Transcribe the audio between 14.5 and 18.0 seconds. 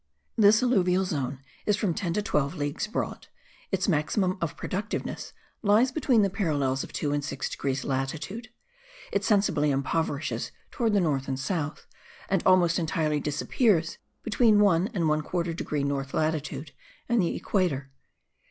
1 1/4 degree north latitude and the equator.